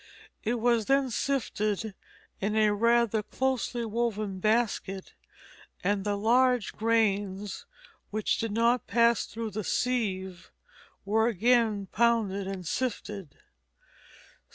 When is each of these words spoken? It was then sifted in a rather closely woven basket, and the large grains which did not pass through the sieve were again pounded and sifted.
It 0.43 0.55
was 0.59 0.87
then 0.87 1.11
sifted 1.11 1.93
in 2.39 2.55
a 2.55 2.73
rather 2.73 3.21
closely 3.21 3.85
woven 3.85 4.39
basket, 4.39 5.13
and 5.83 6.03
the 6.03 6.17
large 6.17 6.73
grains 6.73 7.67
which 8.09 8.39
did 8.39 8.51
not 8.51 8.87
pass 8.87 9.27
through 9.27 9.51
the 9.51 9.63
sieve 9.63 10.49
were 11.05 11.27
again 11.27 11.85
pounded 11.85 12.47
and 12.47 12.65
sifted. 12.65 13.37